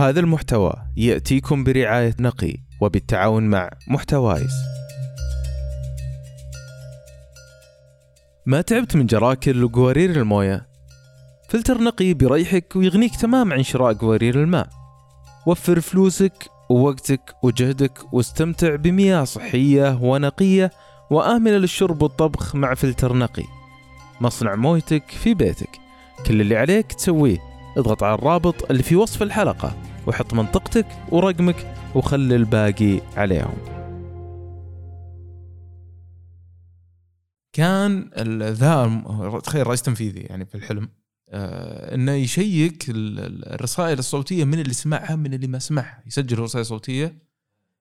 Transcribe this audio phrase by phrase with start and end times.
[0.00, 4.52] هذا المحتوى يأتيكم برعاية نقي وبالتعاون مع محتوايز.
[8.46, 10.66] ما تعبت من جراكل وقوارير الموية؟
[11.48, 14.68] فلتر نقي بيريحك ويغنيك تمام عن شراء قوارير الماء.
[15.46, 20.70] وفر فلوسك ووقتك وجهدك واستمتع بمياه صحية ونقية
[21.10, 23.44] وآمنة للشرب والطبخ مع فلتر نقي.
[24.20, 25.78] مصنع مويتك في بيتك.
[26.26, 27.38] كل اللي عليك تسويه
[27.76, 29.89] اضغط على الرابط اللي في وصف الحلقة.
[30.06, 33.54] وحط منطقتك ورقمك وخلي الباقي عليهم.
[37.52, 38.10] كان
[38.42, 39.02] ذا
[39.44, 40.88] تخيل رئيس تنفيذي يعني في الحلم
[41.28, 46.02] آه إنه يشيك ال- ال- الرسائل الصوتية من اللي سمعها من اللي ما سمعها.
[46.06, 47.18] يسجل رسائل صوتية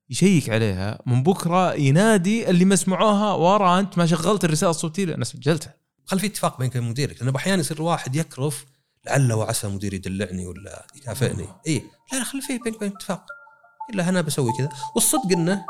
[0.10, 1.00] يشيك عليها.
[1.06, 5.06] من بكرة ينادي اللي ما سمعوها ورا أنت ما شغلت الرسالة الصوتية.
[5.06, 5.74] لأن سجلتها.
[6.06, 8.66] خلي في اتفاق بينك وبين مديرك لأنه أحيانا يصير واحد يكرف
[9.06, 13.26] لعل وعسى مدير يدلعني ولا يكافئني اي لا لا خلي فيه بينك وبين اتفاق.
[13.94, 14.70] إلا أنا بسوي كذا.
[14.96, 15.66] والصدق إنه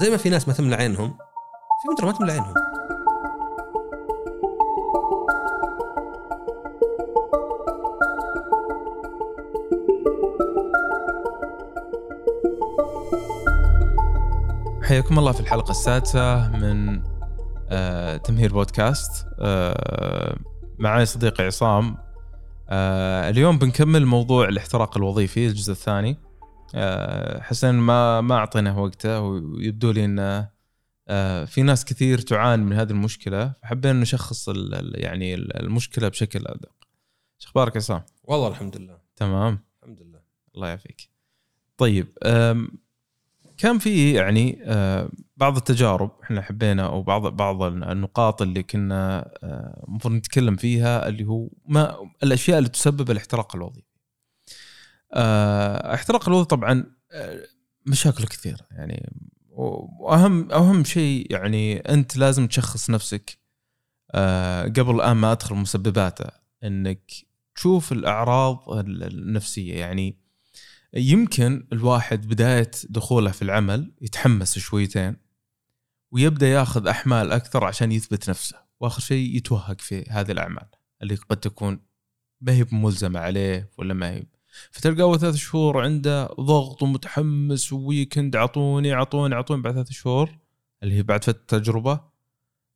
[0.00, 1.18] زي ما في ناس ما تملى عينهم
[1.82, 2.54] في مدراء ما تملى عينهم.
[14.82, 17.02] حياكم الله في الحلقة السادسة من
[17.68, 19.26] آه تمهير بودكاست.
[19.40, 20.36] آه
[20.78, 22.09] معي صديقي عصام.
[22.70, 26.16] آه اليوم بنكمل موضوع الاحتراق الوظيفي الجزء الثاني
[26.74, 30.48] آه حسن ما ما اعطينا وقته ويبدو لي انه
[31.08, 36.46] آه في ناس كثير تعاني من هذه المشكلة فحبينا نشخص ال- ال- يعني المشكلة بشكل
[36.46, 36.72] أدق.
[37.38, 40.20] شو أخبارك عصام؟ والله الحمد لله تمام الحمد لله
[40.54, 41.10] الله يعافيك.
[41.76, 42.06] طيب
[43.60, 49.84] كان في يعني أه، بعض التجارب إحنا حبينا أو بعض بعض النقاط اللي كنا أه،
[49.88, 53.86] المفروض نتكلم فيها اللي هو ما الأشياء اللي تسبب الاحتراق الوظيفي.
[55.12, 56.84] أه، احتراق الوظيفي طبعا
[57.86, 59.12] مشاكله كثيرة يعني
[59.50, 63.38] وأهم أهم شيء يعني أنت لازم تشخص نفسك
[64.76, 66.24] قبل الآن ما أدخل مسبباته
[66.64, 67.12] إنك
[67.54, 70.19] تشوف الأعراض ال- النفسية يعني
[70.94, 75.16] يمكن الواحد بداية دخوله في العمل يتحمس شويتين
[76.10, 80.66] ويبدأ ياخذ أحمال أكثر عشان يثبت نفسه وآخر شيء يتوهق في هذه الأعمال
[81.02, 81.80] اللي قد تكون
[82.40, 84.26] ما هي ملزمه عليه ولا ما هي.
[84.70, 90.38] فتلقى أول ثلاث شهور عنده ضغط ومتحمس وويكند اعطوني اعطوني اعطوني بعد ثلاث شهور
[90.82, 92.00] اللي هي بعد فترة تجربة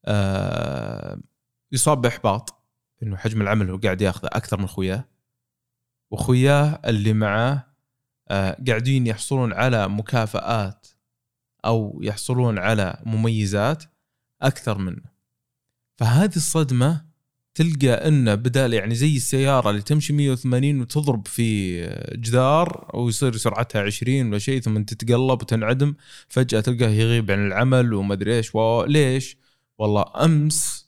[0.04, 1.20] آه
[1.72, 2.54] يصاب بإحباط
[3.02, 5.04] إنه حجم العمل هو قاعد ياخذه أكثر من خوياه
[6.10, 7.73] وخوياه اللي معاه
[8.68, 10.86] قاعدين يحصلون على مكافآت
[11.64, 13.84] أو يحصلون على مميزات
[14.42, 15.02] أكثر منه
[15.96, 17.04] فهذه الصدمة
[17.54, 21.80] تلقى إنه بدال يعني زي السيارة اللي تمشي 180 وتضرب في
[22.16, 25.94] جدار ويصير سرعتها 20 ولا شيء ثم تتقلب وتنعدم
[26.28, 29.36] فجأة تلقاه يغيب عن العمل وما أدري إيش و- ليش؟
[29.78, 30.83] والله أمس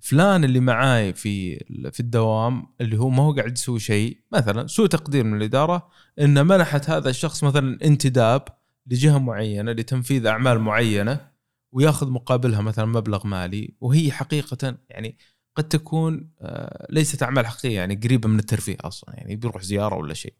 [0.00, 1.56] فلان اللي معاي في
[1.92, 5.88] في الدوام اللي هو ما هو قاعد يسوي شيء مثلا سوء تقدير من الإدارة
[6.20, 8.42] إن منحت هذا الشخص مثلا انتداب
[8.86, 11.30] لجهة معينة لتنفيذ أعمال معينة
[11.72, 15.18] وياخذ مقابلها مثلا مبلغ مالي وهي حقيقة يعني
[15.56, 20.14] قد تكون آه، ليست أعمال حقيقية يعني قريبة من الترفيه أصلا يعني بيروح زيارة ولا
[20.14, 20.34] شيء.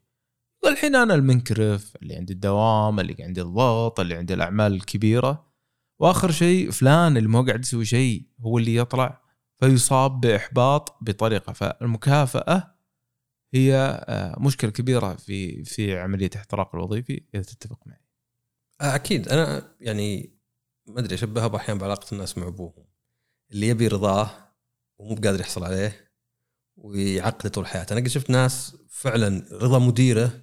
[0.63, 5.45] والحين أنا المنكرف اللي عندي الدوام اللي عندي الضغط اللي عندي الأعمال الكبيرة
[5.99, 9.21] وآخر شيء فلان اللي ما قاعد يسوي شيء هو اللي يطلع
[9.59, 11.53] فيصاب بإحباط بطريقة.
[11.53, 12.75] فالمكافأة
[13.53, 13.75] هي
[14.07, 18.01] آه، مشكلة كبيرة في في عملية احتراق الوظيفي إذا تتفق معي.
[18.81, 19.29] آه، أكيد.
[19.29, 20.39] أنا يعني
[20.87, 22.85] ما أدري اشبهها أحيانا بعلاقة الناس مع أبوهم.
[23.51, 24.31] اللي يبي رضاه
[24.97, 26.11] ومو بقادر يحصل عليه
[26.77, 27.93] ويعقده طول حياته.
[27.93, 30.41] أنا قد شفت ناس فعلا رضا مديرة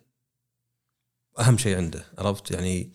[1.38, 2.93] أهم شيء عنده عرفت؟ يعني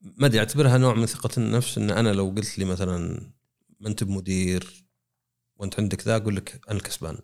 [0.00, 3.30] ما أدري أعتبرها نوع من ثقة النفس إن أنا لو قلت لي مثلا
[3.80, 4.81] ما أنت بمدير
[5.62, 7.18] وانت عندك ذا أقول لك أنا الكسبان.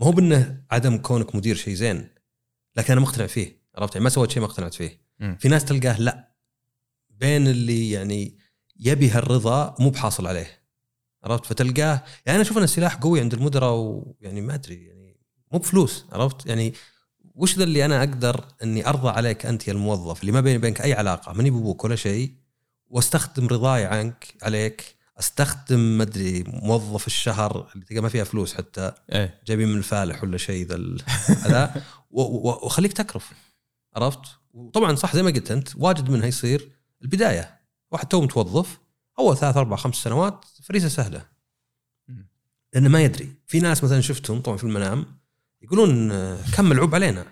[0.00, 2.08] ما هو بأنه عدم كونك مدير شيء زين
[2.76, 5.00] لكن أنا مقتنع فيه عرفت؟ يعني ما سويت شيء ما اقتنعت فيه.
[5.18, 5.36] مم.
[5.40, 6.34] في ناس تلقاه لا.
[7.10, 8.38] بين اللي يعني
[8.76, 10.62] يبي هالرضا مو بحاصل عليه.
[11.24, 15.16] عرفت؟ فتلقاه يعني أنا أشوف أن السلاح قوي عند المدراء ويعني ما أدري يعني
[15.52, 16.74] مو بفلوس عرفت؟ يعني
[17.34, 20.80] وش ذا اللي أنا أقدر أني أرضى عليك أنت يا الموظف اللي ما بيني وبينك
[20.80, 22.34] أي علاقة ماني بأبوك ولا شيء
[22.86, 28.92] وأستخدم رضاي عنك عليك أستخدم ما أدري موظف الشهر اللي تلقى ما فيها فلوس حتى
[29.12, 33.32] إيه جايبين من الفالح ولا شيء ذا وخليك تكرف
[33.96, 34.20] عرفت؟
[34.52, 36.70] وطبعا صح زي ما قلت أنت واجد منها يصير
[37.02, 37.60] البداية
[37.90, 38.78] واحد تو متوظف
[39.18, 41.32] أول ثلاث أربع خمس سنوات فريسة سهلة.
[42.72, 45.06] لأنه ما يدري في ناس مثلا شفتهم طبعا في المنام
[45.62, 47.26] يقولون آه، كم ملعوب علينا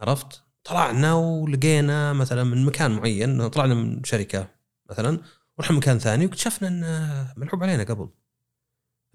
[0.00, 4.48] عرفت؟ طلعنا ولقينا مثلا من مكان معين طلعنا من شركة
[4.90, 5.20] مثلا
[5.60, 8.08] ورحنا مكان ثاني واكتشفنا انه ملعوب علينا قبل.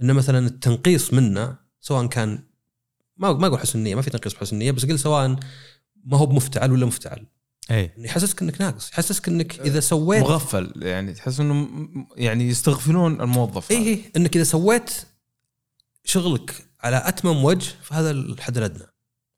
[0.01, 2.43] انه مثلا التنقيص منا سواء كان
[3.17, 5.35] ما ما أقول حسن نية ما في تنقيص بحسن نية بس قل سواء
[6.03, 7.25] ما هو بمفتعل ولا مفتعل.
[7.71, 11.69] اي يحسسك إنك ناقص يحسسك إنك إذا سويت مغفل يعني تحس إنه
[12.15, 13.71] يعني يستغفلون الموظف.
[13.71, 13.77] اي.
[13.77, 14.91] اي إنك إذا سويت
[16.03, 18.85] شغلك على أتمم وجه فهذا الحد الأدنى.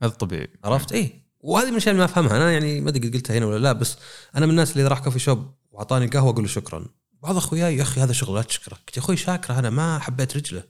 [0.03, 0.47] هذا طبيعي.
[0.63, 3.57] عرفت؟ اي وهذه من الأشياء اللي ما أفهمها أنا يعني ما أدري قلتها هنا ولا
[3.57, 3.97] لا بس
[4.35, 6.85] أنا من الناس اللي اذا راح كوفي شوب وأعطاني قهوة أقول له شكرا.
[7.23, 8.75] بعض أخوياي يا أخي هذا شغل لا تشكره.
[8.75, 10.63] قلت يا أخوي شاكره أنا ما حبيت رجله.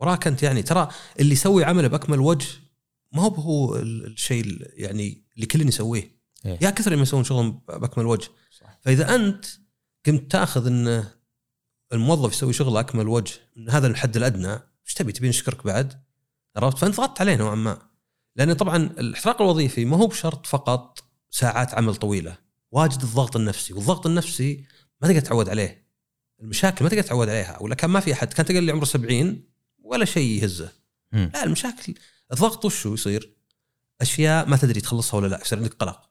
[0.00, 0.88] وراك أنت يعني ترى
[1.20, 2.46] اللي يسوي عمله بأكمل وجه
[3.12, 6.14] ما هو هو ال- الشيء ال- يعني اللي كلنا يسويه
[6.46, 6.58] إيه.
[6.62, 8.28] يا كثر ما يسوون شغلهم بأكمل وجه.
[8.60, 8.78] صح.
[8.82, 9.44] فإذا أنت
[10.06, 11.04] قمت تأخذ إن
[11.92, 16.02] الموظف يسوي شغله أكمل وجه من هذا الحد الأدنى إيش تبي؟ تبي نشكرك بعد؟
[16.56, 17.78] عرفت؟ فأنت ضغطت عليه نوعا ما.
[18.36, 22.36] لأن طبعا الاحتراق الوظيفي ما هو بشرط فقط ساعات عمل طويلة.
[22.72, 24.64] واجد الضغط النفسي والضغط النفسي
[25.04, 25.86] ما تقدر تعود عليه
[26.40, 29.42] المشاكل ما تقدر تعود عليها ولا كان ما في أحد كان تقول لي عمره 70
[29.78, 30.72] ولا شيء يهزه.
[31.12, 31.94] لا المشاكل
[32.32, 33.36] الضغط وشو يصير؟
[34.00, 36.10] أشياء ما تدري تخلصها ولا لا يصير عندك قلق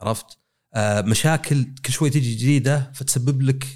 [0.00, 0.38] عرفت؟
[0.74, 3.66] آه مشاكل كل شوي تجي جديدة فتسبب لك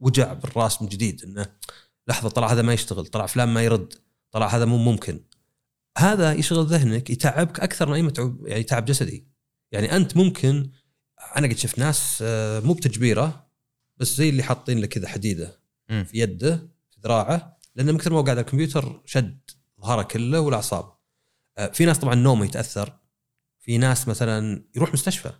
[0.00, 1.46] وجع بالراس من جديد إنه
[2.08, 3.94] لحظة طلع هذا ما يشتغل، طلع فلان ما يرد،
[4.30, 5.20] طلع هذا مو ممكن.
[5.98, 9.26] هذا يشغل ذهنك يتعبك أكثر من أي متعب يعني تعب جسدي.
[9.72, 10.70] يعني أنت ممكن
[11.36, 13.49] أنا قد شفت ناس آه، مو بتجبيرة
[14.00, 16.04] بس زي اللي حاطين له كذا حديده مم.
[16.04, 16.56] في يده
[16.90, 19.40] في ذراعه لأنه من كثر ما هو قاعد على الكمبيوتر شد
[19.80, 20.92] ظهره كله والأعصاب.
[21.58, 22.98] آه، في ناس طبعا نومه يتأثر.
[23.58, 25.32] في ناس مثلا يروح مستشفى.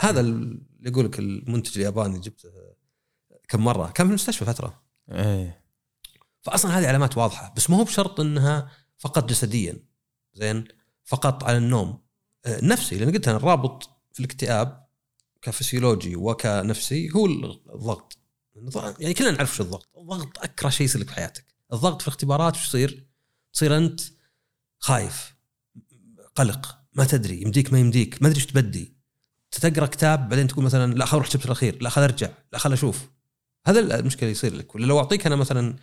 [0.00, 2.50] هذا اللي يقول لك المنتج الياباني جبته
[3.48, 3.90] كم مرة.
[3.90, 4.82] كان في المستشفى فترة.
[5.10, 5.64] إيه.
[6.42, 7.54] فاصلا هذه علامات واضحة.
[7.56, 9.82] بس ما هو بشرط إنها فقط جسديا.
[10.34, 10.64] زين؟
[11.04, 12.02] فقط على النوم.
[12.46, 14.85] آه، نفسي لأن قلت أنا الرابط في الاكتئاب
[15.46, 18.18] كفسيولوجي وكنفسي هو الضغط.
[18.98, 19.88] يعني كلنا نعرف شو الضغط.
[19.98, 21.44] الضغط أكره شيء يصير لك في حياتك.
[21.72, 23.06] الضغط في الاختبارات وش يصير؟
[23.52, 24.00] تصير أنت
[24.78, 25.34] خايف
[26.34, 28.96] قلق ما تدري يمديك ما يمديك ما أدري إيش تبدي.
[29.50, 32.72] تقرأ كتاب بعدين تقول مثلا لا خل أروح الشابتر الأخير لا خل أرجع لا خل
[32.72, 33.10] أشوف.
[33.66, 34.74] هذا المشكلة يصير لك.
[34.74, 35.76] ولا لو أعطيك أنا مثلا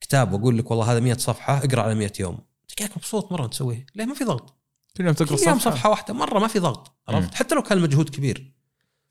[0.00, 2.38] كتاب وأقول لك والله هذا 100 صفحة اقرأ على 100 يوم.
[2.68, 3.86] تلقاك مبسوط مرة تسويه.
[3.94, 4.54] ليه؟ ما في ضغط.
[4.96, 5.58] كل يوم تقرأ صفحة.
[5.58, 7.34] صفحة واحدة مرة ما في ضغط عرفت.
[7.34, 8.55] حتى لو كان المجهود كبير.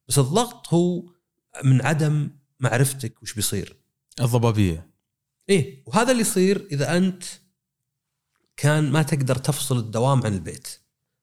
[0.07, 1.03] بس الضغط هو
[1.63, 2.29] من عدم
[2.59, 3.77] معرفتك وش بيصير.
[4.21, 4.89] الضبابية.
[5.49, 7.23] إيه وهذا اللي يصير إذا أنت
[8.57, 10.67] كان ما تقدر تفصل الدوام عن البيت.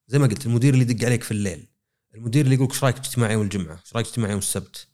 [0.06, 1.68] زي ما قلت المدير اللي يدق عليك في الليل
[2.14, 4.88] المدير اللي يقول لك إيش رأيك اجتماع يوم الجمعه إيش رأيك اجتماع يوم السبت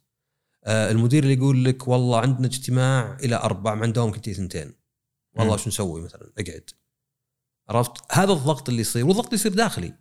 [0.65, 4.75] آه المدير اللي يقول لك والله عندنا اجتماع إلى أربع مع دوام كنتي ثنتين
[5.37, 5.57] والله.
[5.57, 6.71] شو نسوي مثلا؟ أقعد.
[7.69, 9.95] عرفت؟ هذا الضغط اللي يصير والضغط اللي يصير داخلي.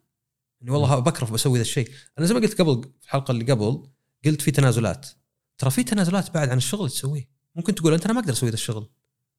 [0.62, 1.92] إني والله بكرف بسوي ذا الشيء.
[2.18, 3.90] أنا زي ما قلت قبل في الحلقة اللي قبل
[4.26, 5.08] قلت في تنازلات.
[5.58, 7.30] ترى في تنازلات بعد عن الشغل تسويه.
[7.56, 8.90] ممكن تقول أنت أنا ما أقدر أسوي ذا الشغل.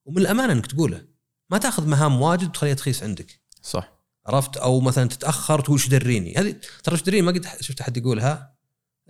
[0.05, 1.07] ومن الأمانة إنك تقوله.
[1.51, 3.41] ما تأخذ مهام واجد وتخليها تخيس عندك.
[3.63, 3.99] صح.
[4.27, 7.97] عرفت؟ أو مثلا تتأخر تقول إيش دريني؟ هذه ترى إيش دريني؟ ما قد شفت أحد
[7.97, 8.57] يقولها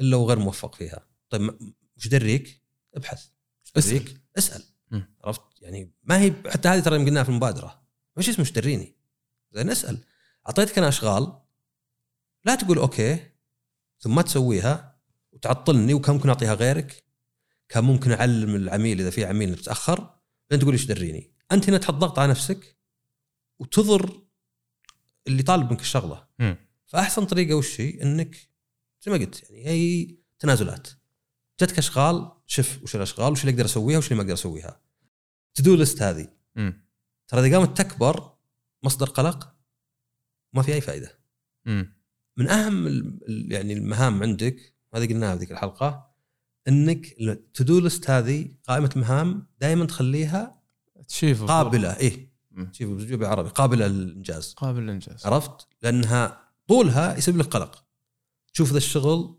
[0.00, 1.06] إلا وغير موفق فيها.
[1.30, 1.58] طيب
[1.96, 2.62] وش دريك؟
[2.94, 3.26] ابحث.
[3.76, 3.86] وش.
[3.86, 4.64] دريك؟ اسأل.
[4.90, 5.14] مم.
[5.24, 7.82] عرفت؟ يعني ما هي حتى هذه ترى قلناها في المبادرة.
[8.16, 8.96] وش اسمه إيش دريني؟
[9.52, 10.04] زين اسأل.
[10.46, 11.32] أعطيتك أنا أشغال.
[12.44, 13.30] لا تقول أوكي
[14.00, 14.98] ثم ما تسويها
[15.32, 17.04] وتعطلني وكان ممكن أعطيها غيرك
[17.68, 20.00] كان ممكن أعلم العميل إذا في عميل بتاخر
[20.50, 22.76] بعدين تقول إيش دريني أنت هنا تحط ضغط على نفسك
[23.58, 24.22] وتضر
[25.26, 26.56] اللي طالب منك الشغلة مم.
[26.86, 28.36] فأحسن طريقة وش هي؟ إنك
[29.02, 30.88] زي ما قلت يعني هي تنازلات
[31.60, 34.80] جتك أشغال شوف وش الأشغال وش اللي أقدر أسويها وش اللي ما أقدر أسويها
[35.54, 36.28] تدو ليست هذه.
[37.28, 38.34] ترى إذا قامت تكبر
[38.82, 39.54] مصدر قلق
[40.52, 41.18] ما في أي فائده
[41.64, 41.97] مم.
[42.38, 42.86] من أهم
[43.28, 46.10] يعني المهام عندك هذه قلناها في ذيك الحلقة
[46.68, 50.62] إنك التو ليست هذه قائمة مهام دائما تخليها
[51.08, 52.70] تشيف قابلة إيه مم.
[52.72, 57.84] شوف بالعربي قابلة للإنجاز قابل للإنجاز عرفت؟ لأنها طولها يسبب لك قلق.
[58.52, 59.38] تشوف ذا الشغل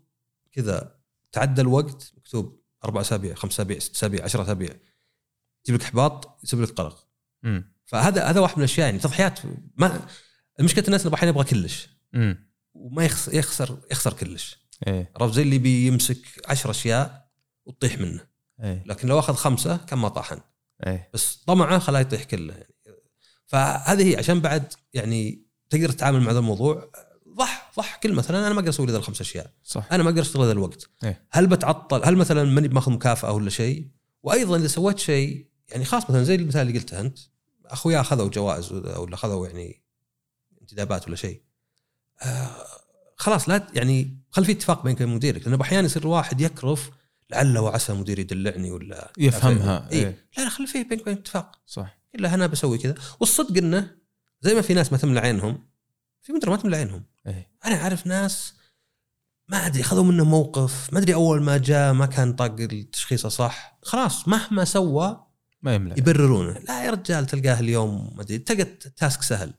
[0.52, 0.96] كذا
[1.32, 4.70] تعدى الوقت مكتوب أربع أسابيع، خمس أسابيع، ست أسابيع، 10 أسابيع.
[5.64, 7.06] يجيب لك إحباط يسبب لك قلق.
[7.42, 7.72] مم.
[7.84, 9.40] فهذا هذا واحد من الأشياء يعني تضحيات
[9.76, 10.06] ما
[10.60, 12.49] المشكلة الناس أحيانا يبغى كلش مم.
[12.74, 14.58] وما يخسر يخسر يخسر كلش.
[14.86, 15.12] إيه.
[15.16, 17.30] عرفت زي اللي بيمسك 10 أشياء
[17.66, 18.26] وتطيح منه،
[18.62, 18.84] إيه.
[18.86, 20.40] لكن لو أخذ خمسة كان ما طاحن.
[20.86, 21.10] إيه.
[21.14, 22.54] بس طمعه خلاه يطيح كله.
[22.54, 22.74] يعني
[23.46, 26.90] فهذه هي عشان بعد يعني تقدر تتعامل مع ذا الموضوع
[27.28, 29.52] صح صح كل مثلا أنا ما أقدر أسوي ذا الخمس أشياء.
[29.64, 29.92] صح.
[29.92, 30.90] أنا ما أقدر أشتغل ذا الوقت.
[31.04, 31.26] إيه.
[31.30, 33.88] هل بتعطل؟ هل مثلا ماني بماخذ مكافأة ولا شيء؟
[34.22, 37.18] وأيضا إذا سويت شيء يعني خاص مثلا زي المثال اللي قلته أنت
[37.66, 39.82] اخويا اخذوا جوائز ولا ولا اخذوا يعني
[40.60, 41.42] انتدابات ولا شيء.
[42.22, 42.50] آه
[43.16, 46.90] خلاص لا يعني خل في اتفاق بينك وبين مديرك لأنه أحيانا يصير الواحد يكرف
[47.30, 50.28] لعل وعسى المدير يدلعني ولا يفهمها اي إيه.
[50.36, 51.58] لا لا خلي في بينك وبين اتفاق.
[51.66, 51.98] صح.
[52.14, 52.94] إلا أنا بسوي كذا.
[53.20, 53.96] والصدق إنه
[54.40, 55.66] زي ما في ناس ما تملى عينهم
[56.22, 57.04] في مدراء ما تملى عينهم.
[57.26, 57.50] إيه.
[57.66, 58.54] أنا أعرف ناس
[59.48, 63.78] ما أدري خذوا منه موقف ما أدري أول ما جاء ما كان طاق التشخيصه صح.
[63.82, 65.26] خلاص مهما سوى
[65.62, 66.58] ما يملى يبررونه.
[66.58, 69.54] لا يا رجال تلقاه اليوم ما أدري تلقى ال task سهل.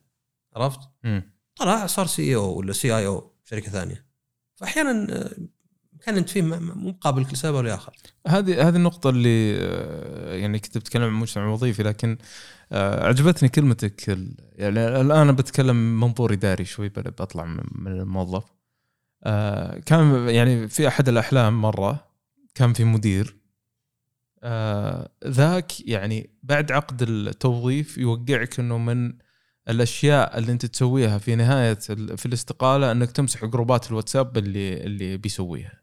[0.56, 1.34] عرفت؟ مم.
[1.62, 4.06] طلع صار CEO ولا CIO شركة ثانية.
[4.56, 5.32] فأحيانا آه،
[6.06, 7.98] كان أنت فيه مو مقابل كل ولا آخر.
[8.28, 12.18] هذه هذه النقطة اللي آه، يعني كنت بتكلم عن المجتمع الوظيفي لكن
[12.72, 14.08] آه، عجبتني كلمتك
[14.56, 18.44] يعني أنا بتكلم من منظور إداري شوي بطلع من الموظف.
[19.86, 22.08] كان يعني في أحد الأحلام مرة
[22.56, 23.36] كان في مدير.
[25.28, 29.14] ذاك يعني بعد عقد التوظيف يوقعك إنه من
[29.70, 31.74] الأشياء اللي أنت تسويها في نهاية
[32.16, 35.82] في الاستقالة أنك تمسح جروبات الواتساب اللي اللي بيسويها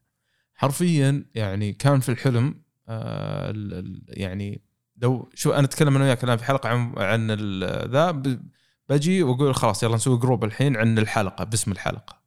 [0.55, 3.53] حرفيا يعني كان في الحلم آه
[4.09, 4.63] يعني
[4.97, 7.31] لو شو أنا أتكلم أنا وياك الآن في حلقة عن عن
[7.91, 8.23] ذا
[8.89, 12.19] بجي وأقول خلاص يلا نسوي group الحين عن الحلقة باسم الحلقة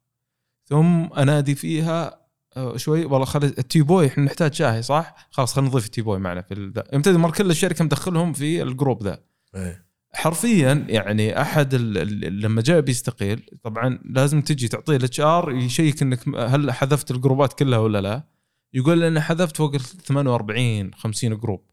[0.64, 2.22] ثم أنادي فيها
[2.56, 5.88] آه، شوي والله خلي ال tea boy إحنا نحتاج شاهي صح؟ خلاص خلينا نضيف ال
[5.88, 9.18] tea boy معنا في ذا كل الشركة مدخلهم في ال group ذا
[9.54, 9.91] إيه.
[10.14, 16.72] حرفيا يعني أحد لما جاء بيستقيل طبعا لازم تجي تعطيه ال HR يشيك إنك هل
[16.72, 18.28] حذفت الجروبات كلها ولا لا؟
[18.74, 21.64] يقول لي أنا حذفت فوق ال 48 50 جروب.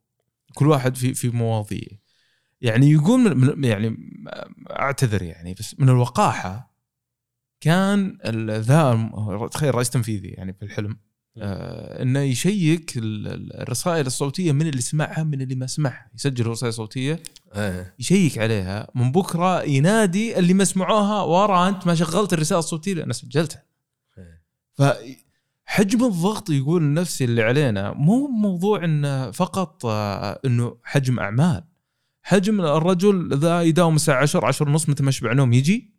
[0.53, 1.88] كل واحد في في مواضيع.
[2.62, 3.98] يعني يقول من يعني
[4.72, 6.75] أعتذر يعني بس من الوقاحة
[7.62, 8.17] كان
[8.50, 9.10] ذا
[9.51, 10.98] تخيل رئيس تنفيذي يعني في الحلم
[11.38, 16.12] آه إنه يشيك ال- ال- الرسائل الصوتية من اللي سمعها من اللي ما سمعها.
[16.15, 17.19] يسجل رسائل صوتية
[17.55, 17.95] إيه.
[17.99, 18.87] يشيك عليها.
[18.95, 22.93] من بكرة ينادي اللي ما سمعوها ورا أنت ما شغلت الرسالة الصوتية.
[22.93, 23.63] لأن سجلتها
[24.17, 24.43] إيه.
[24.73, 31.63] فحجم الضغط يقول النفسي اللي علينا مو موضوع إنه فقط آه، إنه حجم أعمال.
[32.21, 35.93] حجم الرجل ذا يداوم الساعة 10 10 ونص متى ما يشبع نوم يجي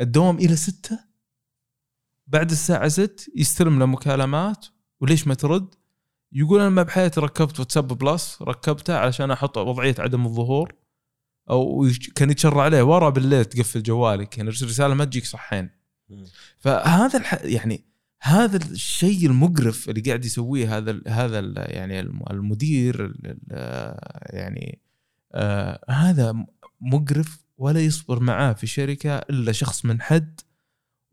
[0.00, 0.98] الدوام إلى 6
[2.26, 4.66] بعد الساعة 6 يستلم له مكالمات
[5.00, 5.74] وليش ما ترد؟
[6.32, 10.74] يقول أنا ما بحياتي ركبت واتساب plus ركبته علشان أحط وضعية عدم الظهور.
[11.50, 15.70] أو كان يتشرع عليه ورا بالليل تقفل جوالك يعني الرسالة ما تجيك صحين.
[16.58, 17.34] فهذا الح...
[17.42, 17.84] يعني
[18.22, 21.02] هذا الشيء المقرف اللي قاعد يسويه هذا ال...
[21.08, 21.54] هذا ال...
[21.56, 23.26] يعني الم- المدير ال...
[23.26, 23.36] ال...
[24.36, 24.80] يعني
[25.32, 26.46] آه هذا
[26.80, 30.40] مقرف ولا يصبر معاه في شركة إلا شخص منحد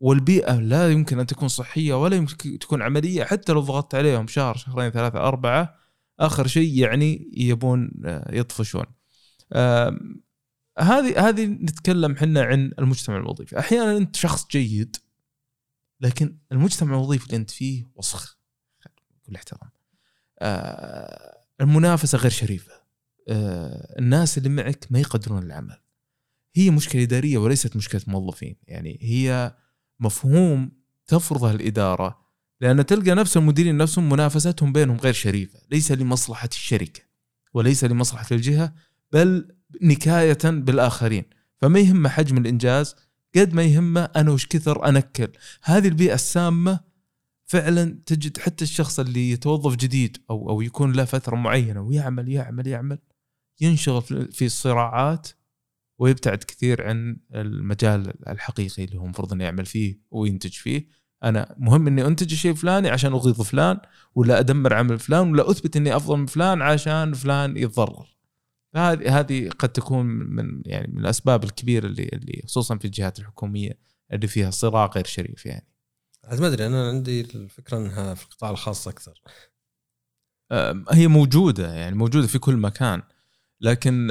[0.00, 4.56] والبيئة لا يمكن أن تكون صحية ولا يمكن تكون عملية حتى لو ضغطت عليهم شهر
[4.56, 5.74] شهرين ثلاثة أربعة
[6.20, 8.84] آخر شيء يعني يبون آه، يطفشون.
[10.78, 14.96] هذه هذه نتكلم إحنا عن المجتمع الوظيفي، أحيانا أنت شخص جيد
[16.00, 18.38] لكن المجتمع الوظيفي اللي أنت فيه وسخ
[19.22, 19.70] بكل احترام.
[20.38, 22.72] آه، المنافسة غير شريفة.
[23.28, 25.76] آه، الناس اللي معك ما يقدرون العمل.
[26.54, 29.56] هي مشكلة إدارية وليست مشكلة موظفين، يعني هي
[30.00, 30.72] مفهوم
[31.06, 32.22] تفرضه الإدارة
[32.60, 37.02] لأن تلقى نفس المديرين نفسهم منافستهم بينهم غير شريفة، ليس لمصلحة الشركة
[37.54, 38.74] وليس لمصلحة الجهة
[39.12, 39.48] بل
[39.82, 41.24] نكاية بالآخرين،
[41.60, 42.96] فما يهمه حجم الإنجاز
[43.36, 45.28] قد ما يهمه أنا وش كثر أنكل،
[45.62, 46.80] هذه البيئة السامة
[47.44, 52.66] فعلا تجد حتى الشخص اللي يتوظف جديد أو أو يكون له فترة معينة ويعمل يعمل
[52.66, 52.98] يعمل
[53.60, 55.28] ينشغل في- في الصراعات
[55.98, 60.88] ويبتعد كثير عن المجال الحقيقي اللي هو المفروض إنه يعمل فيه وينتج فيه.
[61.24, 63.78] أنا مهم إني أنتج الشيء الفلاني عشان أغيظ فلان
[64.14, 68.11] ولا أدمر عمل فلان ولا أثبت إني أفضل من فلان عشان فلان يتضرر.
[68.76, 73.78] هذه هذه قد تكون من يعني من الأسباب الكبيرة اللي اللي خصوصا في الجهات الحكومية
[74.12, 75.68] اللي فيها صراع غير شريف يعني.
[76.24, 79.22] عاد ما أدري أنا عندي الفكرة إنها في القطاع الخاص أكثر.
[80.90, 83.02] هي موجودة يعني موجودة في كل مكان
[83.60, 84.08] لكن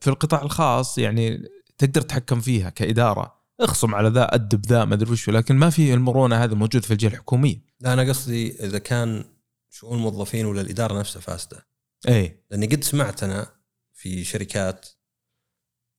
[0.00, 3.44] في القطاع الخاص يعني تقدر تتحكم فيها كإدارة.
[3.60, 6.90] اخصم على ذا أدب ذا ما أدري وش لكن ما في المرونة هذه موجودة في
[6.90, 7.64] الجهة الحكومية.
[7.80, 9.24] لا أنا قصدي إذا كان
[9.70, 11.73] شؤون الموظفين ولا الإدارة نفسها فاسدة.
[12.08, 13.54] اي لأني قد سمعت أنا
[13.92, 14.86] في شركات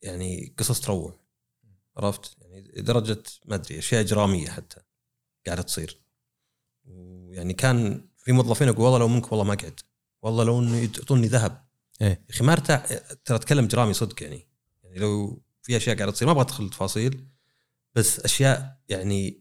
[0.02, 1.20] يعني قصص تروع.
[1.98, 4.82] عرفت؟ يعني لدرجة ما أدري أشياء إجرامية حتى
[5.46, 6.02] قاعدة تصير.
[6.86, 9.80] ويعني كان في موظفين يقول والله لو منك والله ما قعد
[10.22, 11.66] والله لو انه يعطوني ذهب.
[12.02, 12.08] إيه.
[12.08, 12.86] يا أخي ما أرتاح
[13.26, 14.48] ترى أتكلم جرامي صدق يعني.
[14.84, 17.28] يعني لو في أشياء قاعدة تصير ما أبغى أدخل تفاصيل
[17.96, 19.40] بس أشياء يعني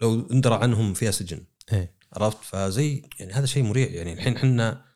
[0.00, 1.44] لو اندرى عنهم فيها سجن.
[1.72, 1.96] إيه.
[2.12, 4.12] عرفت؟ فزي يعني هذا شيء مريع يعني.
[4.12, 4.89] الحين إحنا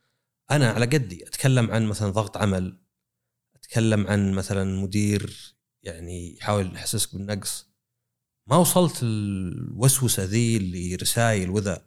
[0.50, 2.78] أنا على قدي أتكلم عن مثلا ضغط عمل
[3.54, 7.66] أتكلم عن مثلا مدير يعني يحاول يحسسك بالنقص.
[8.46, 11.86] ما وصلت الوسوسة ذي اللي رسائل وذا.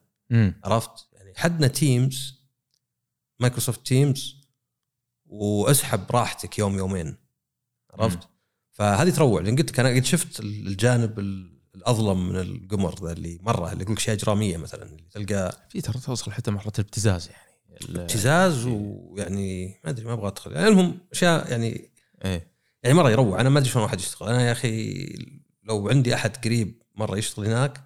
[0.63, 2.43] عرفت؟ يعني حدنا تيمز
[3.39, 4.35] مايكروسوفت تيمز
[5.25, 7.17] وأسحب راحتك يوم يومين.
[7.93, 8.29] عرفت؟
[8.71, 9.41] فهذه تروع.
[9.41, 13.83] لأن قلت لك أنا قد شفت الجانب ال- الأظلم من القمر ذا اللي مرة اللي
[13.83, 17.46] يقول لك اشياء إجرامية مثلا اللي تلقى في ترى توصل حتى مرحلة الابتزاز يعني.
[17.89, 20.51] ابتزاز ويعني ما أدري ما أبغى أدخل.
[20.51, 21.91] يعني المهم أشياء يعني
[22.25, 22.51] إيه.
[22.83, 23.41] يعني مرة يروع.
[23.41, 24.29] أنا ما أدري شلون واحد يشتغل.
[24.29, 25.05] أنا يا أخي
[25.63, 27.83] لو عندي أحد قريب مرة يشتغل هناك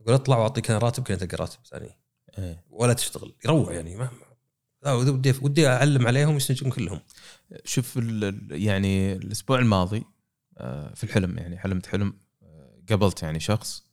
[0.00, 1.98] أقول أطلع وأعطيك أنا راتب كنت تلقى راتب ثاني.
[2.38, 2.64] إيه.
[2.70, 3.34] ولا تشتغل.
[3.44, 3.96] يروع يعني.
[3.96, 4.08] ما
[4.82, 7.00] لا، ودي ودي أعلم عليهم يستنجون كلهم.
[7.64, 7.96] شوف
[8.50, 10.04] يعني الأسبوع الماضي
[10.58, 13.84] آه، في الحلم يعني حلمت حلم آه، قابلت يعني شخص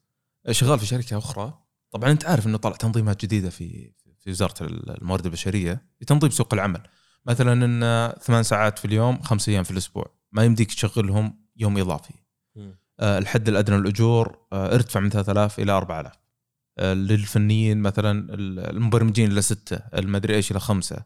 [0.45, 1.59] آه، شغال في شركة أخرى.
[1.91, 3.91] طبعا أنت عارف إنه طلع تنظيمات جديدة في
[4.25, 6.81] في وزارة الموارد البشرية لتنظيم سوق العمل.
[7.25, 10.11] مثلا إن ثمان ساعات في اليوم خمس أيام في الأسبوع.
[10.31, 12.13] ما يمديك تشغلهم يوم إضافي.
[12.99, 16.13] آه، الحد الأدنى للأجور آه، ارتفع من 3000 إلى 4000
[16.77, 18.33] آه، للفنيين مثلا
[18.69, 21.03] المبرمجين إلى ستة المدري إيش إلى خمسة.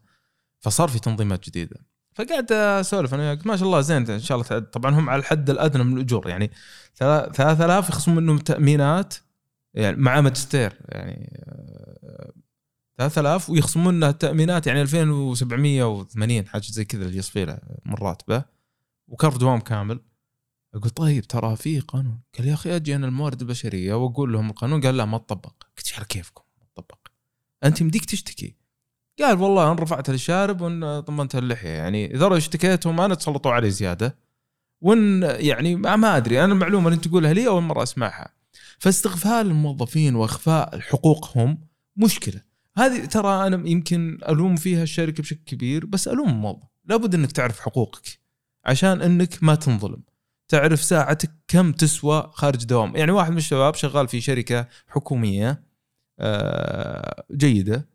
[0.60, 1.76] فصار في تنظيمات جديدة.
[2.14, 3.14] فقاعد أسولف.
[3.14, 4.62] أنا ما شاء الله زين إن شاء الله تعد.
[4.70, 6.28] طبعا هم على الحد الأدنى من الأجور.
[6.28, 6.50] يعني
[6.96, 9.14] ثلا- 3000 يخصمون منهم تأمينات
[9.74, 10.72] يعني مع ماجستير.
[10.88, 11.40] يعني
[13.00, 18.44] 3000 ويخصمون لنا التامينات يعني 2780 حاجة زي كذا اللي يصفي له من راتبه
[19.08, 20.00] وكرت دوام كامل.
[20.74, 22.20] أقول طيب ترى في قانون.
[22.38, 24.80] قال يا أخي أجي أنا الموارد البشرية وأقول لهم القانون.
[24.80, 25.52] قال لا ما تطبق.
[25.78, 26.98] قلت على كيفكم؟ ما تطبق.
[27.64, 28.56] أنت يمديك تشتكي.
[29.20, 31.68] قال والله أنا رفعت للشارب وأن طمنت اللحية.
[31.68, 34.18] يعني إذا اشتكيتهم أنا تسلطوا علي زيادة.
[34.80, 36.44] وأن يعني ما, أدري.
[36.44, 38.34] أنا المعلومة اللي تقولها لي أول مرة أسمعها.
[38.78, 41.58] فاستغفال الموظفين وأخفاء حقوقهم
[41.96, 42.49] مشكلة.
[42.76, 47.60] هذه ترى أنا يمكن ألوم فيها الشركة بشكل كبير بس ألوم الموظف لابد إنك تعرف
[47.60, 48.20] حقوقك
[48.64, 50.02] عشان إنك ما تنظلم.
[50.48, 52.96] تعرف ساعتك كم تسوى خارج دوام.
[52.96, 55.64] يعني واحد من الشباب شغال في شركة حكومية
[56.18, 57.88] آه، جيدة.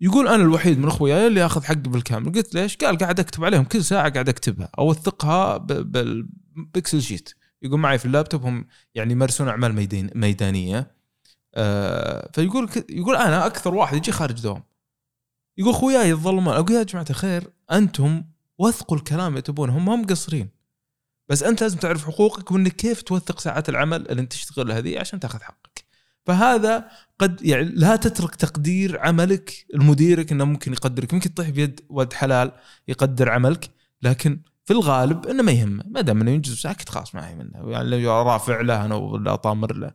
[0.00, 2.32] يقول أنا الوحيد من أخوياي اللي أخذ حقي بالكامل.
[2.32, 3.64] قلت ليش قال قاعد أكتب عليهم.
[3.64, 4.68] كل ساعة قاعد أكتبها.
[4.78, 7.30] أوثقها بال Excel sheet.
[7.62, 10.94] يقول معي في اللابتوب هم يعني يمارسون أعمال ميدان ميدانية.
[12.32, 14.62] فيقول ك- يقول أنا أكثر واحد يجي خارج دوام
[15.58, 16.54] يقول أخوياي يتظلمون.
[16.54, 18.24] أقول يا جماعة الخير أنتم
[18.58, 20.48] وثقوا الكلام اللي تبونه هم ما مقصرين.
[21.28, 25.20] بس أنت لازم تعرف حقوقك وإنك كيف توثق ساعات العمل اللي أنت تشتغلها هذه عشان
[25.20, 25.84] تاخذ حقك.
[26.26, 26.88] فهذا
[27.18, 31.14] قد يعني لا تترك تقدير عملك لمديرك إنه ممكن يقدرك.
[31.14, 32.52] ممكن تطيح بيد ولد حلال
[32.88, 33.70] يقدر عملك
[34.02, 35.84] لكن في الغالب إنه ما يهمه.
[35.86, 39.90] ما دام إنه ينجز ساكت خلاص ما منه يعني رافع له أنا ولا طامر له.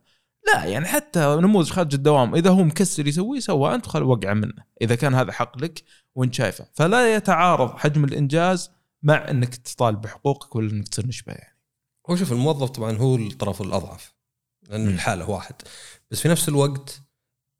[0.46, 4.64] لا يعني حتى نموذج خارج الدوام إذا هو مكسر يسويه سوى أنت خل وقع منه
[4.82, 6.66] إذا كان هذا حق لك وأنت شايفه.
[6.74, 8.70] فلا يتعارض حجم الإنجاز
[9.02, 11.58] مع إنك تطالب بحقوقك ولا إنك تصير نشبه يعني.
[12.10, 14.14] هو شوف الموظف طبعا هو الطرف الأضعف
[14.68, 14.88] لأن.
[14.88, 15.54] الحالة واحد.
[16.10, 17.00] بس في نفس الوقت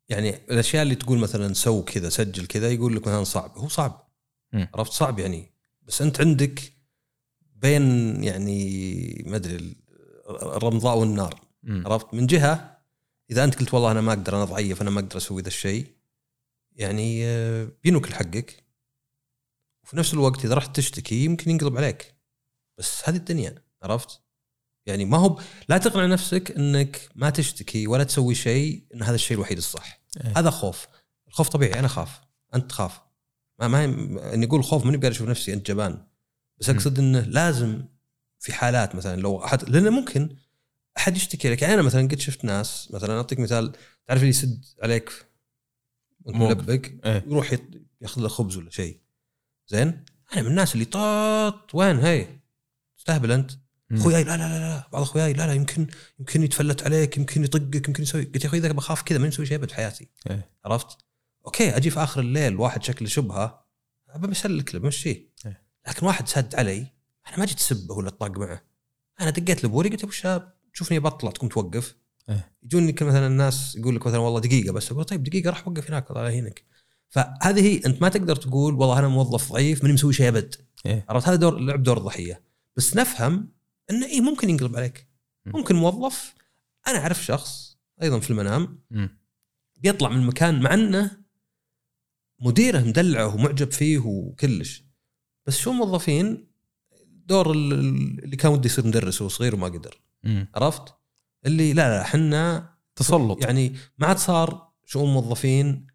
[0.09, 3.57] يعني الأشياء اللي تقول مثلا سو كذا سجل كذا يقول لك مثلا صعب.
[3.57, 4.07] هو صعب.
[4.53, 5.51] عرفت؟ صعب يعني.
[5.81, 6.73] بس أنت عندك
[7.55, 7.83] بين
[8.23, 9.75] يعني ما أدري ال-
[10.29, 11.39] الرمضاء والنار.
[11.67, 12.81] عرفت؟ من جهة
[13.29, 15.95] إذا أنت قلت والله أنا ما أقدر أنا ضعيف أنا ما أقدر أسوي ذا الشيء
[16.71, 18.63] يعني آه، بينوكل حقك
[19.83, 22.15] وفي نفس الوقت إذا رحت تشتكي يمكن ينقلب عليك.
[22.77, 24.21] بس هذه الدنيا عرفت؟
[24.85, 29.15] يعني ما هو ب- لا تقنع نفسك إنك ما تشتكي ولا تسوي شيء إن هذا
[29.15, 30.01] الشيء الوحيد الصح.
[30.23, 30.33] إيه.
[30.37, 30.87] هذا خوف.
[31.27, 32.21] الخوف طبيعي أنا خاف.
[32.55, 33.01] أنت تخاف.
[33.59, 33.83] ما ما
[34.33, 36.07] إني أقول خوف ماني قاعد أشوف نفسي أنت جبان.
[36.57, 36.69] بس.
[36.69, 37.85] أقصد إنه لازم
[38.39, 40.35] في حالات مثلا لو احد لأنه ممكن
[40.97, 43.71] أحد يشتكي لك يعني أنا مثلا قد شفت ناس مثلا أعطيك مثال
[44.07, 45.25] تعرف اللي يسد عليك
[46.25, 46.37] وأنت.
[46.37, 47.23] ملبق إيه.
[47.27, 47.55] يروح
[48.01, 48.99] يأخذ له خبز ولا شيء
[49.67, 52.27] زين أنا من الناس اللي طاط وين هي
[52.97, 53.51] تستهبل أنت.
[53.91, 55.87] اخوياي لا لا لا لا بعض اخوياي لا لا يمكن
[56.19, 59.45] يمكن يتفلت عليك يمكن يطقك يمكن يسوي قلت يا أخوي إذا بخاف كذا ما نسوي
[59.45, 60.49] شيء أبد في حياتي إيه.
[60.65, 60.97] عرفت؟
[61.45, 63.65] أوكي أجي في آخر الليل واحد شكله شبهة
[64.15, 65.63] بسلك له بمشيه إيه.
[65.87, 66.87] لكن واحد سد علي
[67.27, 68.61] أنا ما جيت اسبه ولا أطاق معه
[69.21, 71.95] أنا دقيت لابوري قلت أبو الشاب تشوفني بطلع تقوم توقف
[72.29, 72.53] إيه.
[72.63, 76.11] يجوني مثلا الناس يقول لك مثلا والله دقيقة بس أقول طيب دقيقة راح وقف هناك
[76.11, 76.65] الله يهينك
[77.09, 80.55] فهذه هي أنت ما تقدر تقول والله أنا موظف ضعيف ماني مسوي شيء أبد
[80.85, 81.05] إيه.
[81.09, 82.43] عرفت هذا دور لعب دور الضحيه
[82.77, 83.51] بس نفهم
[83.89, 85.07] إنه اي ممكن ينقلب عليك
[85.45, 85.57] م.
[85.57, 86.33] ممكن موظف
[86.87, 89.19] أنا أعرف شخص أيضا في المنام مم.
[89.77, 91.21] بيطلع من المكان مع إنه
[92.39, 94.83] مديره مدلعه ومعجب فيه وكلش
[95.45, 96.50] بس شو موظفين
[97.27, 100.47] دور ال- ال- اللي كان ودي يصير مدرس وهو صغير وما قدر مم.
[100.55, 100.93] عرفت؟
[101.45, 105.87] اللي لا لا إحنا تسلط يعني ما عاد صار شؤون موظفين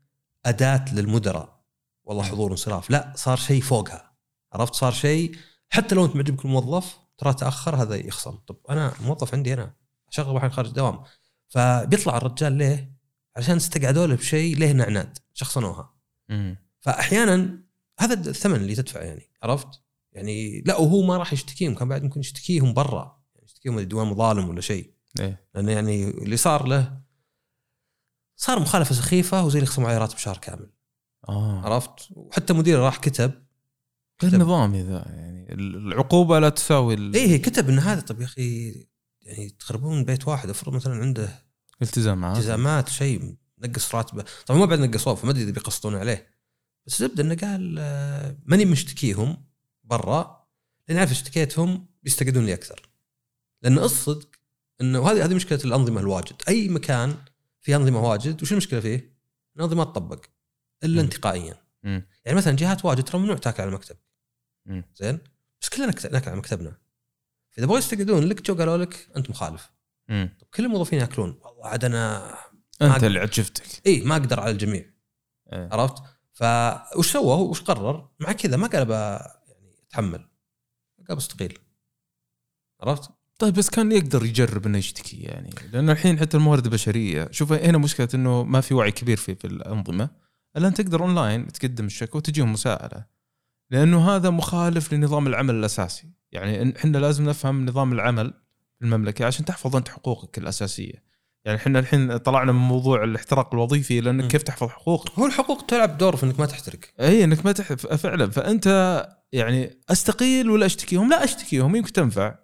[0.47, 1.61] أداة للمدراء
[2.05, 4.13] والله حضور وانصراف لا صار شيء فوقها
[4.53, 5.37] عرفت صار شيء
[5.69, 9.75] حتى لو انت معجبك الموظف ترى تأخر هذا يخصم طب أنا الموظف عندي أنا
[10.11, 10.99] شغل واحد خارج دوام
[11.49, 12.97] فبيطلع الرجال ليه؟
[13.37, 15.95] عشان استقعدوا له بشيء له عناد شخصنوها.
[16.81, 17.59] فاحيانا
[18.01, 19.69] هذا الثمن اللي تدفع يعني عرفت؟
[20.17, 23.21] يعني لا وهو ما راح يشتكيهم كان بعد ممكن يشتكيهم برا.
[23.35, 24.93] يعني يشتكيهم ديوان مظالم ولا شيء.
[25.21, 25.47] إيه.
[25.55, 27.01] لأنه يعني اللي صار له
[28.37, 30.71] صار مخالفة سخيفة وزي اللي يخصموا عليه راتب شهر كامل.
[31.29, 31.61] آه.
[31.61, 33.33] عرفت؟ وحتى مديره راح كتب.
[34.23, 38.69] غير نظامي ذا يعني العقوبة لا تساوي ال- إيه كتب إن هذا طب يا أخي
[39.23, 41.43] يعني تخربون بيت واحد افرض مثلا عنده
[41.83, 44.25] التزامات التزامات شيء نقص راتبه.
[44.47, 46.27] طبعا ما بعد نقصوه فما أدري إذا بيقسطون عليه.
[46.87, 49.46] بس زبده إنه قال آه، ماني مشتكيهم.
[49.87, 50.47] برا
[50.89, 52.89] لأن عارف اشتكيتهم بيستقعدون لي أكثر
[53.63, 54.29] لأن الصدق
[54.81, 57.17] إنه وهذه هذه مشكلة الأنظمة الواجد أي مكان
[57.61, 59.17] في أنظمة واجد وش المشكلة فيه؟
[59.57, 60.25] الأنظمة ما تطبق
[60.85, 61.01] إلا.
[61.01, 61.55] انتقائيا.
[62.25, 63.97] يعني مثلا جهات واجد ترى ممنوع تاكل على المكتب.
[64.95, 65.19] زين
[65.61, 66.77] بس كلنا ناكل على مكتبنا
[67.51, 69.71] فإذا بغوا يستقعدون لك جو قالوا لك انت مخالف.
[70.09, 72.35] طب كل الموظفين ياكلون والله عاد أنا
[72.83, 74.91] أنت اللي عجفتك إي ما أقدر على الجميع
[75.53, 75.69] إيه.
[75.73, 78.87] عرفت؟ فوش سوى هو وش قرر؟ مع كذا ما قال
[79.89, 80.29] اتحمل
[81.09, 81.59] قال بستقيل
[82.81, 85.51] عرفت؟ طيب بس كان يقدر يجرب إنه يشتكي يعني.
[85.73, 89.47] لأنه الحين حتى الموارد البشرية شوف هنا مشكلة إنه ما في وعي كبير في في
[89.47, 90.11] الأنظمة.
[90.57, 93.05] الا انت تقدر أونلاين تقدم الشكوى وتجيهم مساءلة.
[93.71, 96.11] لأنه هذا مخالف لنظام العمل الأساسي.
[96.33, 98.35] يعني إحنا لازم نفهم نظام العمل
[98.79, 101.05] في المملكة عشان تحفظ أنت حقوقك الأساسية.
[101.47, 104.31] يعني إحنا الحين طلعنا من موضوع الاحتراق الوظيفي لأنك.
[104.31, 107.87] كيف تحفظ حقوقك هو الحقوق تلعب دور في إنك ما تحترق اي إنك ما تحف
[107.87, 108.67] فعلا فأنت
[109.33, 112.35] يعني أستقيل ولا أشتكيهم؟ لا أشتكيهم يمكن تنفع.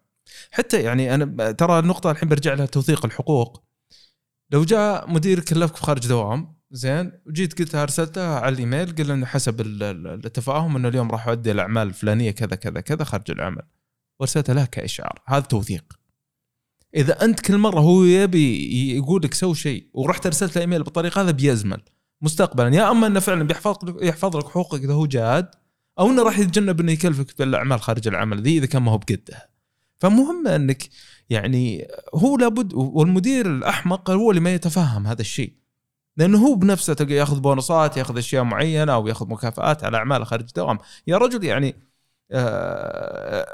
[0.50, 3.64] حتى يعني أنا ترى النقطة الحين برجع لها توثيق الحقوق.
[4.50, 9.26] لو جاء مدير كلفك في خارج دوام زين وجيت قلتها ارسلتها على الإيميل قال إنه
[9.26, 13.62] حسب ال- ال- التفاهم إنه اليوم راح أؤدي الأعمال الفلانية كذا كذا كذا خارج العمل.
[14.20, 16.01] وارسلتها له كإشعار، هذا توثيق.
[16.94, 21.20] إذا أنت كل مرة هو يبي يقول لك سوي شيء ورحت أرسلت له إيميل بالطريقة
[21.20, 21.82] هذا بيزمل.
[22.20, 25.50] مستقبلا يا أما إنه فعلا بيحفظ لك يحفظ لك حقوقك إذا هو جاد
[25.98, 29.50] أو إنه راح يتجنب إنه يكلفك بالاعمال خارج العمل ذي إذا كان ما هو بقده.
[29.98, 30.88] فمهم إنك
[31.30, 35.52] يعني هو لابد والمدير الأحمق هو اللي ما يتفهم هذا الشيء.
[36.16, 40.44] لأنه هو بنفسه تلقى يأخذ بونصات يأخذ أشياء معينة أو يأخذ مكافآت على أعماله خارج
[40.48, 41.74] الدوام، يا رجل يعني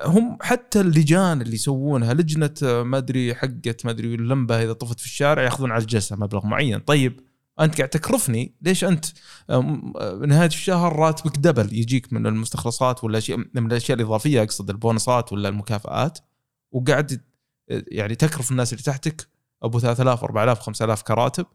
[0.05, 5.01] هم حتى اللجان اللي يسوونها لجنة آه، ما أدري حقت ما أدري اللمبة إذا طفت
[5.01, 7.21] في الشارع يأخذون على الجلسة مبلغ معين، طيب
[7.61, 9.07] أنت قاعد تكرفني ليش أنت
[9.51, 9.61] آه،
[10.27, 15.49] نهاية الشهر راتبك دبل يجيك من المستخلصات ولا شيء من الأشياء الإضافية أقصد البونصات ولا
[15.49, 16.19] المكافآت
[16.73, 17.13] وقاعد
[17.71, 19.29] آه، يعني تكرف الناس اللي تحتك
[19.63, 21.47] أبو 3000 4000 5000 كراتب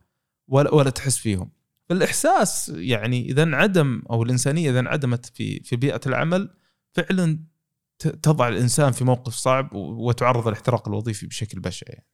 [0.47, 1.51] ولا ولا تحس فيهم.
[1.89, 6.49] فالإحساس يعني إذا انعدم أو الإنسانية إذا انعدمت في في بيئة العمل
[6.93, 7.39] فعلا
[7.99, 12.07] تضع الإنسان في موقف صعب وتعرض الاحتراق الوظيفي بشكل بشع يعني.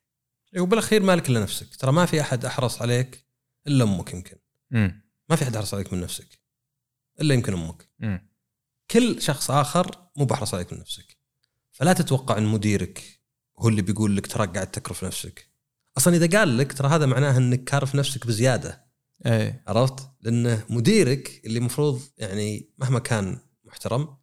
[0.58, 1.76] وبالأخير مالك إلا نفسك.
[1.76, 3.26] ترى ما في أحد أحرص عليك
[3.68, 4.38] إلا أمك يمكن.
[5.30, 6.40] ما في أحد أحرص عليك من نفسك.
[7.22, 7.90] إلا يمكن أمك.
[8.92, 11.18] كل شخص آخر مو بحرص عليك من نفسك.
[11.72, 13.22] فلا تتوقع إن مديرك
[13.60, 15.50] هو اللي بيقول لك ترى قاعد تكرف نفسك.
[15.98, 18.90] أصلا إذا قال لك ترى هذا معناه إنك كارف نفسك بزيادة.
[19.26, 19.64] إيه.
[19.68, 24.18] عرفت؟ لأنه مديرك اللي المفروض يعني مهما كان محترم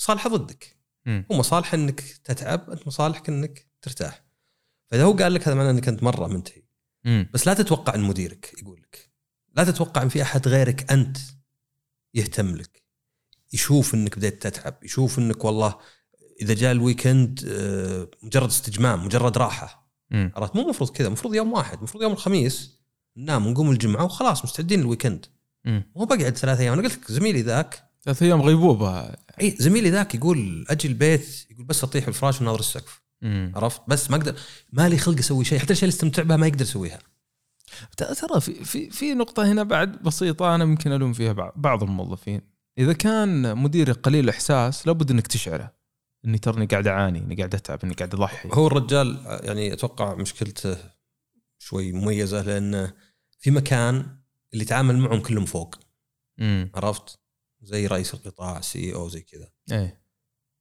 [0.00, 0.76] صالحه ضدك.
[1.06, 1.26] مم.
[1.32, 4.24] هو مصالح إنك تتعب أنت مصالحك إنك ترتاح.
[4.90, 6.62] فإذا هو قال لك هذا معناه إنك أنت مرة منتهي.
[7.06, 9.10] امم بس لا تتوقع إن مديرك يقول لك.
[9.56, 11.18] لا تتوقع إن في أحد غيرك أنت
[12.14, 12.82] يهتم لك.
[13.52, 15.78] يشوف إنك بديت تتعب يشوف إنك والله
[16.42, 19.88] إذا جاء ال weekend آه، مجرد استجمام مجرد راحة.
[20.12, 22.78] عرفت؟ مو المفروض كذا المفروض يوم واحد المفروض يوم الخميس
[23.16, 25.26] ننام ونقوم الجمعة وخلاص مستعدين لل weekend
[25.64, 26.72] مو بقعد ثلاث أيام.
[26.72, 29.16] أنا قلت لك زميلي ذاك ثلاث أيام غيبوبة.
[29.40, 33.02] اي زميلي ذاك يقول أجي البيت يقول بس أطيح بالفراش وناظر السقف.
[33.54, 34.34] عرفت؟ بس ما أقدر
[34.72, 36.98] ما لي خلق أسوي شيء حتى الاشياء اللي استمتع بها ما يقدر يسويها.
[37.96, 42.40] ترى في في في نقطة هنا بعد بسيطة أنا ممكن ألوم فيها بعض- بعض الموظفين.
[42.78, 45.72] إذا كان مديرك قليل احساس لابد إنك تشعره.
[46.24, 50.76] إني تراني قاعد أعاني إني قاعد أتعب إني قاعد اضحي هو الرجال يعني أتوقع مشكلته
[51.58, 52.92] شوي مميزة لأنه
[53.38, 53.94] في مكان
[54.52, 55.74] اللي يتعامل معهم كلهم فوق.
[56.40, 57.18] امم عرفت؟
[57.62, 59.48] زي رئيس القطاع CEO زي كذا.
[59.72, 60.00] إيه.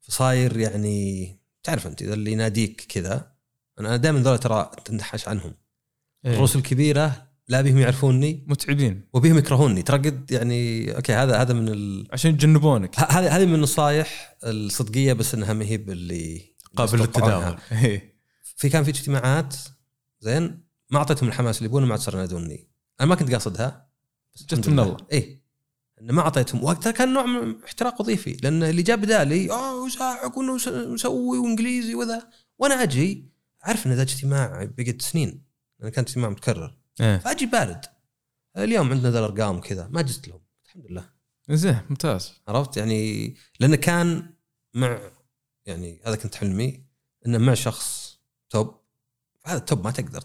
[0.02, 3.32] فصاير يعني تعرف أنت إذا اللي يناديك كذا
[3.80, 5.54] أنا دائما ذولا ترى تنحش عنهم.
[6.26, 6.32] إيه.
[6.32, 8.46] الرؤوس الكبيرة لا أبيهم يعرفوني.
[8.48, 9.02] متعبين.
[9.14, 9.82] وأبيهم يكرهوني.
[9.82, 12.08] ترى قد يعني okay هذا هذا من ال...
[12.14, 13.00] عشان يتجنبونك.
[13.00, 16.42] هذه هذه من النصائح الصدقية بس إنها ما هي باللي
[16.76, 17.00] قابل.
[17.00, 17.58] للتداول.
[17.72, 18.18] إيه.
[18.56, 19.56] في كان في اجتماعات
[20.20, 22.68] زين ما أعطيتهم الحماس اللي يبونه ما عاد صاروا ينادوني.
[23.00, 23.88] أنا ما كنت قاصدها
[24.36, 24.84] بس جت من لله.
[24.84, 24.98] الله.
[25.14, 25.42] اي
[26.02, 26.64] إنه ما أعطيتهم.
[26.64, 32.30] وقتها كان نوع من احتراق وظيفي لأن اللي جاء بدالي آه وساعق ونسوي وإنجليزي وذا.
[32.60, 33.32] وأنا أجي
[33.62, 35.44] عارف إن ذا اجتماع بقت سنين
[35.80, 37.18] لأن كان اجتماع متكرر إيه.
[37.18, 37.86] فأجي بارد.
[38.58, 40.42] اليوم عندنا ذا الأرقام كذا ما جزت لهم.
[40.66, 41.10] الحمد لله.
[41.50, 42.34] زين ممتاز.
[42.48, 44.34] عرفت؟ يعني لأنه كان
[44.74, 45.12] مع
[45.66, 46.84] يعني هذا كنت حلمي
[47.26, 48.76] انه مع شخص توب
[49.46, 50.24] هذا التوب ما تقدر.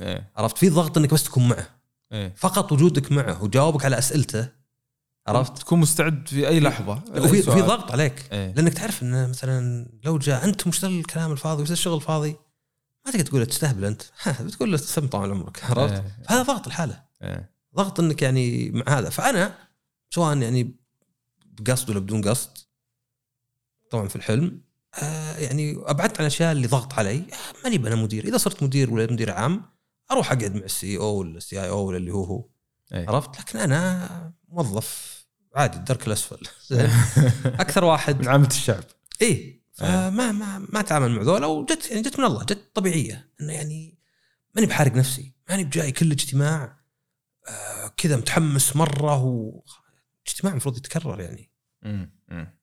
[0.00, 0.32] إيه.
[0.36, 1.75] عرفت؟ في ضغط إنك بس تكون معه.
[2.12, 2.34] إيه.
[2.36, 4.48] فقط وجودك معه وجاوبك على أسئلته
[5.26, 7.62] عرفت؟ تكون مستعد في أي لحظة وفي في.
[7.62, 8.52] ضغط عليك إيه.
[8.52, 12.36] لأنك تعرف انه مثلا لو جاء أنت مش الكلام الفاضي وش الشغل الفاضي
[13.06, 14.02] ما تقدر تقول له تستهبل أنت.
[14.22, 16.16] ها بتقول له تستمتع طال عمرك عرفت؟ إيه.
[16.28, 17.02] فهذا ضغط الحالة.
[17.22, 17.50] إيه.
[17.76, 19.10] ضغط إنك يعني مع هذا.
[19.10, 19.54] فأنا
[20.10, 20.76] سواء يعني
[21.46, 22.50] بقصد ولا بدون قصد
[23.90, 24.60] طبعا في الحلم
[24.94, 27.16] آه يعني أبعدت عن الأشياء اللي ضغط علي.
[27.16, 28.24] آه ماني أنا مدير.
[28.24, 29.62] إذا صرت مدير ولا مدير عام
[30.10, 32.48] أروح أقعد مع السي أو ولا السي آي أو ولا اللي هو هو
[32.92, 33.08] إيه.
[33.08, 35.16] عرفت لكن أنا موظف
[35.54, 36.48] عادي الدرك الأسفل؟
[37.64, 38.84] أكثر واحد من عامة الشعب
[39.22, 43.52] إيه فما ما ما أتعامل مع ذولا وجت يعني جت من الله جت طبيعية إنه
[43.52, 43.98] يعني
[44.54, 46.80] ماني بحارق نفسي ماني بجاي كل اجتماع
[47.48, 49.62] آه كذا متحمس مرة و
[50.26, 51.50] اجتماع المفروض يتكرر يعني
[51.82, 52.12] مم.
[52.28, 52.58] مم.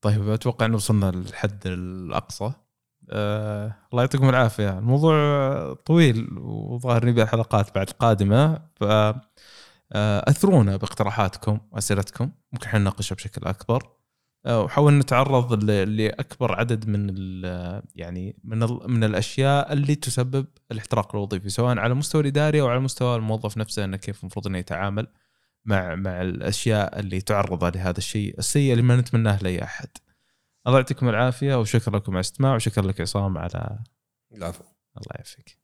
[0.00, 2.52] طيب أتوقع إنه وصلنا للحد الأقصى
[3.10, 4.78] آه الله يعطيكم العافية.
[4.78, 5.14] الموضوع
[5.74, 8.62] طويل وظاهر نبي حلقات بعد قادمة.
[8.74, 8.84] ف
[9.92, 12.30] آه، أثرونا باقتراحاتكم وأسئلتكم.
[12.52, 13.88] ممكن إحنا نناقشها بشكل أكبر.
[14.46, 17.14] آه، وحاول نتعرض لأكبر عدد من
[17.96, 23.16] يعني من من الأشياء اللي تسبب الاحتراق الوظيفي سواء على المستوى الإداري أو على مستوى
[23.16, 25.06] الموظف نفسه إنه كيف المفروض إنه يتعامل
[25.64, 29.88] مع مع الأشياء اللي تعرض لهذا الشيء السيء اللي ما نتمناه لأي أحد.
[30.66, 33.78] الله يعطيكم العافية وشكرا لكم على الاستماع وشكرا لك عصام على
[34.32, 34.64] العفو
[34.96, 35.63] الله يعافيك.